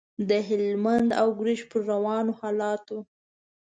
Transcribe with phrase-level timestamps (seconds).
[0.29, 2.99] د هلمند او ګرشک پر روانو حالاتو.